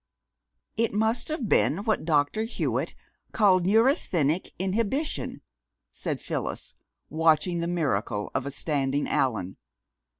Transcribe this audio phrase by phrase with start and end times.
[0.77, 2.41] "It must have been what Dr.
[2.41, 2.95] Hewitt
[3.33, 5.41] called neurasthenic inhibition,"
[5.91, 6.73] said Phyllis,
[7.11, 9.57] watching the miracle of a standing Allan.